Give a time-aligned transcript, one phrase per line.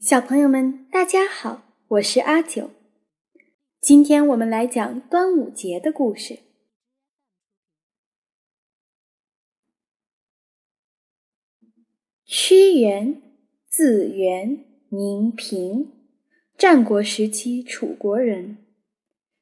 [0.00, 2.70] 小朋友们，大家好，我是阿九。
[3.80, 6.38] 今天我们来讲端午节的故事。
[12.24, 13.20] 屈原，
[13.68, 15.90] 字元，名平，
[16.56, 18.58] 战国时期楚国人。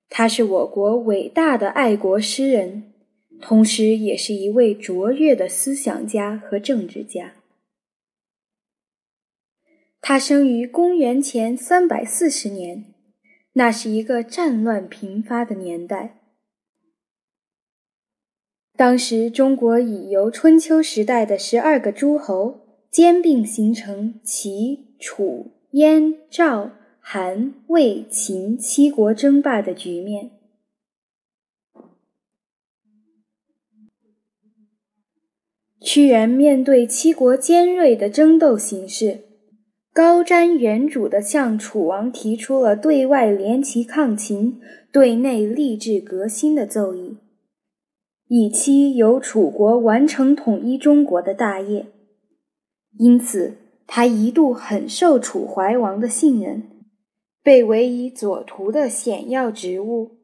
[0.09, 2.95] 他是我国伟大的爱国诗人，
[3.43, 7.36] 同时也是一位卓越的思想家和政治家。
[10.09, 12.95] 他生于公元前三百四十年，
[13.55, 16.20] 那是一个战乱频发的年代。
[18.77, 30.30] 当时中国已由春秋时代的十二个诸侯兼并形成齐、楚、燕、赵、韩、魏、秦七国争霸的局面。
[35.80, 39.25] 屈原面对七国尖锐的争斗形势。
[39.97, 44.61] 高瞻远瞩地向楚王提出了对外联齐抗秦、
[44.92, 47.16] 对内立志革新的奏议，
[48.28, 51.86] 以期由楚国完成统一中国的大业。
[52.98, 53.55] 因此，
[53.86, 56.64] 他一度很受楚怀王的信任，
[57.42, 60.19] 被委以左徒的显要职务，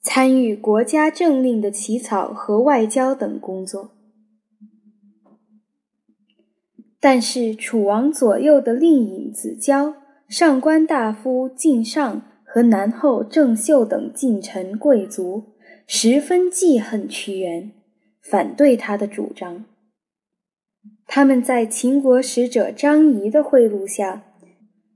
[0.00, 3.90] 参与国家政令的起草和外交等工作。
[7.04, 9.96] 但是，楚王左右的令尹子交、
[10.28, 15.56] 上官大夫靳尚和南后郑袖等近臣贵族
[15.88, 17.72] 十分记恨屈原，
[18.20, 19.64] 反对他的主张。
[21.08, 24.22] 他们在秦国使者张仪的贿赂下，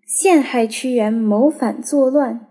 [0.06, 2.46] 陷害屈原谋反作乱，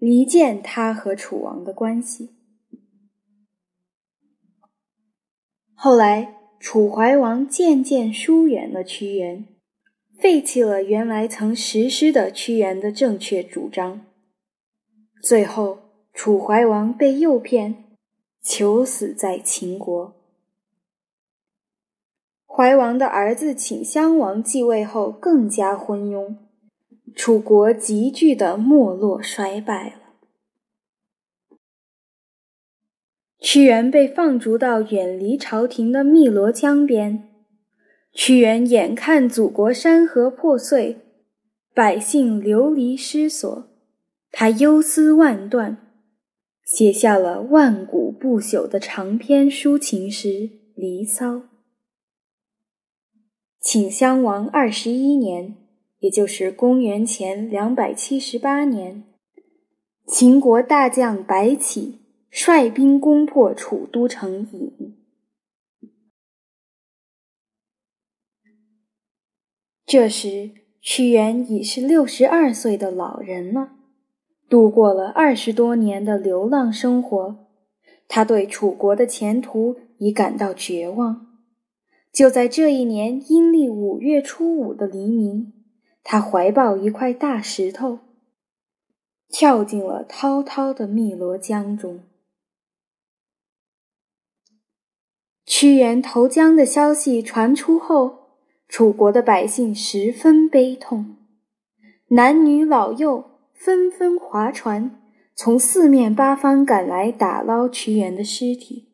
[0.00, 2.34] 离间他和楚王的关系。
[5.72, 6.41] 后来。
[6.62, 9.44] 楚怀王渐渐疏远了屈原，
[10.16, 14.06] 废弃了原来曾实施的屈原的正确主张。
[15.20, 15.78] 最后，
[16.14, 17.96] 楚怀王被诱骗，
[18.40, 20.14] 求死在秦国。
[22.46, 26.36] 怀王的儿子顷襄王继位后，更加昏庸，
[27.16, 30.01] 楚国急剧的没落衰败了。
[33.42, 37.28] 屈原被放逐到远离朝廷的汨罗江边。
[38.12, 40.98] 屈原眼看祖国山河破碎，
[41.74, 43.68] 百姓流离失所，
[44.30, 45.76] 他忧思万段，
[46.64, 50.28] 写下了万古不朽的长篇抒情诗
[50.76, 51.34] 《离骚》。
[53.60, 55.56] 顷襄王二十一年，
[55.98, 59.02] 也就是公元前两百七十八年，
[60.06, 62.01] 秦国大将白起。
[62.34, 64.72] 率兵攻破楚都城郢。
[69.84, 73.72] 这时，屈原已是六十二岁的老人了，
[74.48, 77.46] 度过了二十多年的流浪生活，
[78.08, 81.26] 他对楚国的前途已感到绝望。
[82.10, 85.52] 就在这一年阴历五月初五的黎明，
[86.02, 87.98] 他怀抱一块大石头，
[89.28, 92.00] 跳进了滔滔的汨罗江中。
[95.62, 98.30] 屈原投江的消息传出后，
[98.66, 101.14] 楚国的百姓十分悲痛，
[102.08, 105.00] 男女老幼纷纷划船，
[105.36, 108.88] 从四面八方赶来打捞屈原的尸体。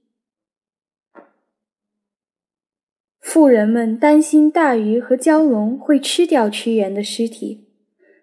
[3.18, 7.64] 富人们担心大鱼和蛟龙会吃掉屈原的尸体，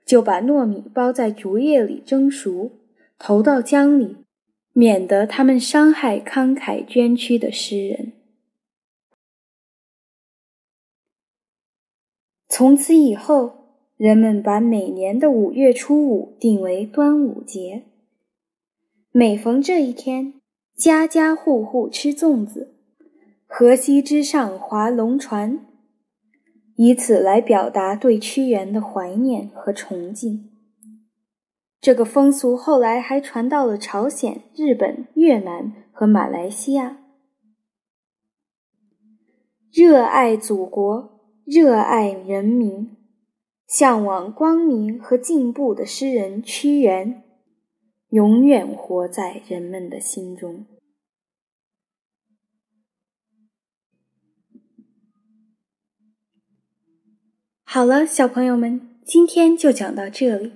[0.06, 2.73] 就把糯米包在竹叶里蒸熟，
[3.17, 4.17] 投到江里，
[4.73, 8.12] 免得他们伤害慷慨捐躯的诗人。
[12.47, 17.83] 从此以后，人们把每年的五月初五定为端午节。
[19.11, 20.35] 每逢这一天，
[20.75, 22.75] 家家户户吃粽子，
[23.47, 25.65] 河西之上划龙船，
[26.75, 30.51] 以此来表达对屈原的怀念和崇敬。
[31.81, 37.00] 这个风俗后来还传到了朝鲜、日本、越南和马来西亚。
[39.71, 41.14] 热爱祖国。
[41.45, 42.97] 热爱人民、
[43.68, 47.24] 向往光明和进步的诗人屈原，
[48.09, 50.65] 永远活在人们的心中。
[57.63, 60.53] 好了，小朋友们，今天就讲到这里。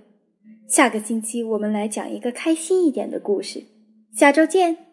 [0.67, 3.65] 下个星期我们来讲一个开心一点的故事。
[4.11, 4.88] 下周见。